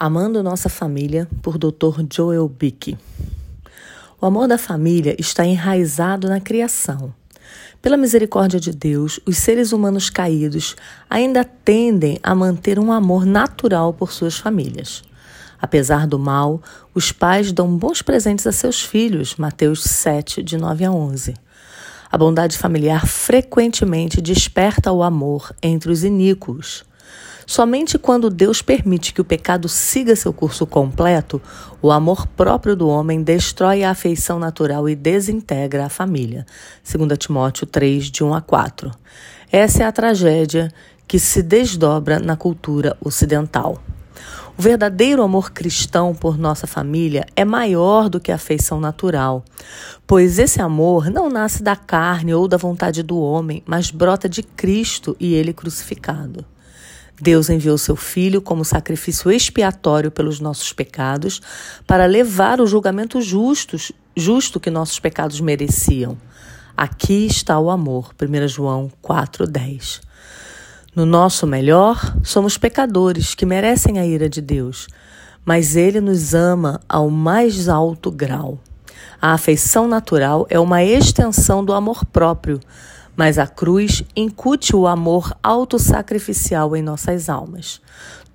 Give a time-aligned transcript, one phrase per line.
[0.00, 2.06] Amando Nossa Família, por Dr.
[2.08, 2.96] Joel Bick.
[4.20, 7.12] O amor da família está enraizado na criação.
[7.82, 10.76] Pela misericórdia de Deus, os seres humanos caídos
[11.10, 15.02] ainda tendem a manter um amor natural por suas famílias.
[15.60, 16.62] Apesar do mal,
[16.94, 21.34] os pais dão bons presentes a seus filhos, Mateus 7, de 9 a 11.
[22.08, 26.84] A bondade familiar frequentemente desperta o amor entre os iníquos.
[27.50, 31.40] Somente quando Deus permite que o pecado siga seu curso completo,
[31.80, 36.44] o amor próprio do homem destrói a afeição natural e desintegra a família.
[36.84, 38.90] 2 Timóteo 3, de 1 a 4.
[39.50, 40.70] Essa é a tragédia
[41.06, 43.82] que se desdobra na cultura ocidental.
[44.58, 49.42] O verdadeiro amor cristão por nossa família é maior do que a afeição natural,
[50.06, 54.42] pois esse amor não nasce da carne ou da vontade do homem, mas brota de
[54.42, 56.44] Cristo e ele crucificado.
[57.20, 61.40] Deus enviou seu Filho como sacrifício expiatório pelos nossos pecados,
[61.86, 66.16] para levar o julgamento justos, justo que nossos pecados mereciam.
[66.76, 68.14] Aqui está o amor.
[68.20, 70.00] 1 João 4,10.
[70.94, 74.86] No nosso melhor, somos pecadores que merecem a ira de Deus,
[75.44, 78.60] mas Ele nos ama ao mais alto grau.
[79.20, 82.60] A afeição natural é uma extensão do amor próprio
[83.18, 87.80] mas a cruz incute o amor autossacrificial em nossas almas.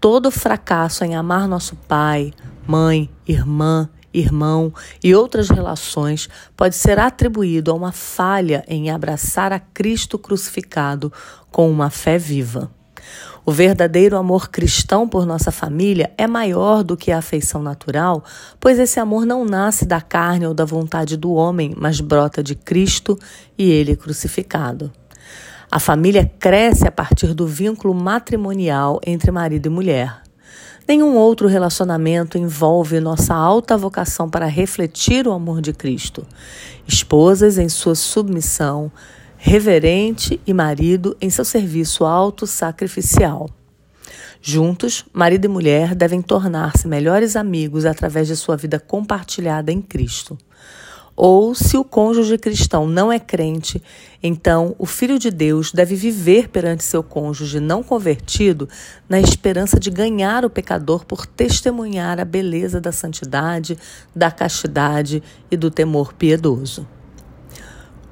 [0.00, 2.32] Todo fracasso em amar nosso pai,
[2.66, 9.60] mãe, irmã, irmão e outras relações pode ser atribuído a uma falha em abraçar a
[9.60, 11.12] Cristo crucificado
[11.48, 12.68] com uma fé viva.
[13.44, 18.24] O verdadeiro amor cristão por nossa família é maior do que a afeição natural,
[18.60, 22.54] pois esse amor não nasce da carne ou da vontade do homem, mas brota de
[22.54, 23.18] Cristo
[23.58, 24.92] e ele crucificado.
[25.70, 30.22] A família cresce a partir do vínculo matrimonial entre marido e mulher.
[30.86, 36.26] Nenhum outro relacionamento envolve nossa alta vocação para refletir o amor de Cristo.
[36.86, 38.92] Esposas em sua submissão,
[39.44, 43.50] reverente e marido em seu serviço auto-sacrificial.
[44.40, 50.38] Juntos, marido e mulher devem tornar-se melhores amigos através de sua vida compartilhada em Cristo.
[51.16, 53.82] Ou, se o cônjuge cristão não é crente,
[54.22, 58.68] então o filho de Deus deve viver perante seu cônjuge não convertido
[59.08, 63.76] na esperança de ganhar o pecador por testemunhar a beleza da santidade,
[64.14, 65.20] da castidade
[65.50, 66.86] e do temor piedoso.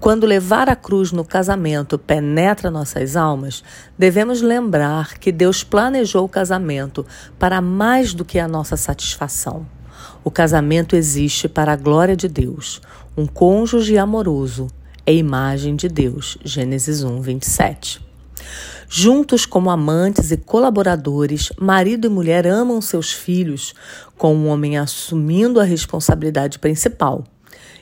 [0.00, 3.62] Quando levar a cruz no casamento penetra nossas almas,
[3.98, 7.04] devemos lembrar que Deus planejou o casamento
[7.38, 9.66] para mais do que a nossa satisfação.
[10.24, 12.80] O casamento existe para a glória de Deus.
[13.14, 14.68] Um cônjuge amoroso
[15.04, 16.38] é imagem de Deus.
[16.42, 18.02] Gênesis 1, 27.
[18.88, 23.74] Juntos como amantes e colaboradores, marido e mulher amam seus filhos,
[24.16, 27.22] com o homem assumindo a responsabilidade principal.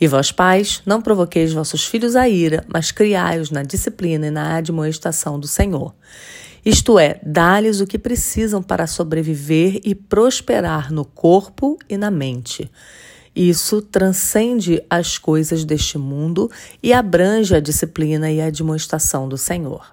[0.00, 4.56] E vós, pais, não provoqueis vossos filhos a ira, mas criai-os na disciplina e na
[4.56, 5.94] admoestação do Senhor.
[6.64, 12.70] Isto é, dá-lhes o que precisam para sobreviver e prosperar no corpo e na mente.
[13.34, 16.50] Isso transcende as coisas deste mundo
[16.82, 19.92] e abrange a disciplina e a admoestação do Senhor.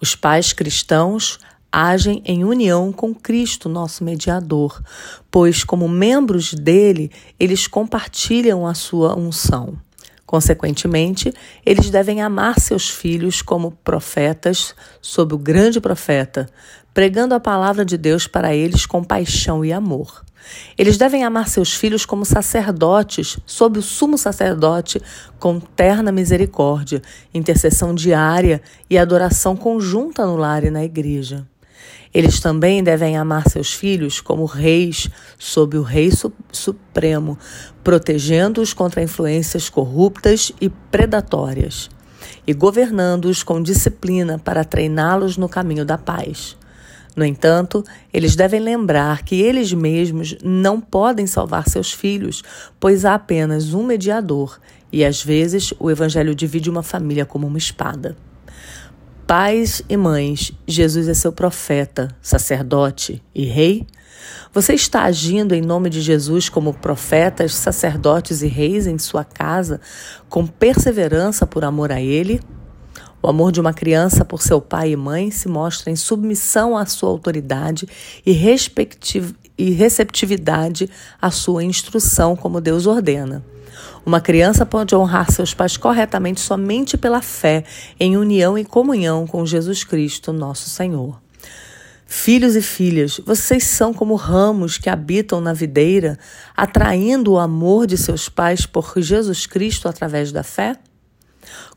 [0.00, 1.38] Os pais cristãos
[1.72, 4.82] agem em união com Cristo, nosso mediador,
[5.30, 7.10] pois, como membros dele,
[7.40, 9.78] eles compartilham a sua unção.
[10.26, 11.32] Consequentemente,
[11.64, 16.48] eles devem amar seus filhos como profetas sob o grande profeta,
[16.94, 20.24] pregando a palavra de Deus para eles com paixão e amor.
[20.76, 25.00] Eles devem amar seus filhos como sacerdotes, sob o sumo sacerdote,
[25.38, 27.02] com terna misericórdia,
[27.32, 31.46] intercessão diária e adoração conjunta no lar e na igreja.
[32.12, 36.10] Eles também devem amar seus filhos como reis sob o Rei
[36.52, 37.38] Supremo,
[37.82, 41.88] protegendo-os contra influências corruptas e predatórias,
[42.46, 46.56] e governando-os com disciplina para treiná-los no caminho da paz.
[47.14, 52.42] No entanto, eles devem lembrar que eles mesmos não podem salvar seus filhos,
[52.80, 54.58] pois há apenas um mediador,
[54.90, 58.16] e às vezes o Evangelho divide uma família como uma espada.
[59.34, 63.86] Pais e mães, Jesus é seu profeta, sacerdote e rei?
[64.52, 69.80] Você está agindo em nome de Jesus como profetas, sacerdotes e reis em sua casa,
[70.28, 72.42] com perseverança por amor a Ele?
[73.22, 76.84] O amor de uma criança por seu pai e mãe se mostra em submissão à
[76.84, 77.88] sua autoridade
[78.26, 78.32] e,
[79.56, 80.90] e receptividade
[81.22, 83.42] à sua instrução, como Deus ordena.
[84.04, 87.64] Uma criança pode honrar seus pais corretamente somente pela fé,
[87.98, 91.20] em união e comunhão com Jesus Cristo, nosso Senhor.
[92.06, 96.18] Filhos e filhas, vocês são como ramos que habitam na videira,
[96.54, 100.76] atraindo o amor de seus pais por Jesus Cristo através da fé?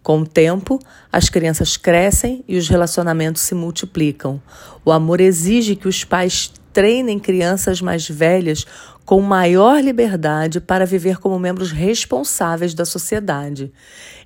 [0.03, 0.77] Com o tempo,
[1.12, 4.42] as crianças crescem e os relacionamentos se multiplicam.
[4.83, 8.66] O amor exige que os pais treinem crianças mais velhas
[9.06, 13.72] com maior liberdade para viver como membros responsáveis da sociedade.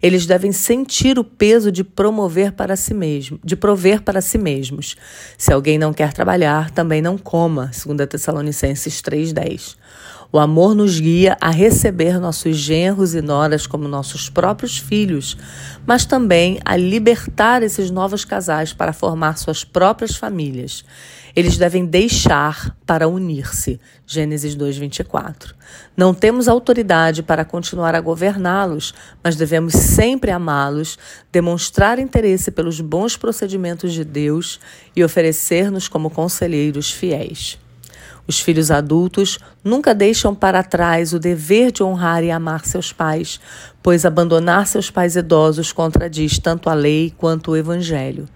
[0.02, 4.96] Eles devem sentir o peso de promover para si mesmo, de prover para si mesmos.
[5.38, 9.78] Se alguém não quer trabalhar, também não coma, segundo Tessalonicenses 3:10.
[10.32, 15.36] O amor nos guia a receber nossos genros e noras como nossos próprios filhos,
[15.88, 20.86] mas também a libertar esses novos casais para formar suas próprias famílias.
[21.36, 23.80] Eles devem deixar para unir-se.
[24.06, 25.56] Gênesis 2:24.
[25.98, 28.94] Não temos autoridade para continuar a governá-los,
[29.24, 31.00] mas devemos sempre amá-los,
[31.32, 34.60] demonstrar interesse pelos bons procedimentos de Deus
[34.96, 37.58] e oferecer-nos como conselheiros fiéis.
[38.30, 43.40] Os filhos adultos nunca deixam para trás o dever de honrar e amar seus pais,
[43.82, 48.30] pois abandonar seus pais idosos contradiz tanto a lei quanto o evangelho.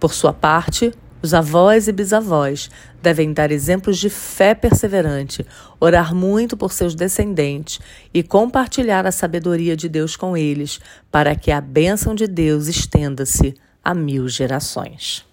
[0.00, 0.90] Por sua parte,
[1.20, 2.70] os avós e bisavós
[3.02, 5.44] devem dar exemplos de fé perseverante,
[5.78, 7.78] orar muito por seus descendentes
[8.14, 10.80] e compartilhar a sabedoria de Deus com eles,
[11.12, 13.54] para que a bênção de Deus estenda-se
[13.84, 15.26] a mil gerações.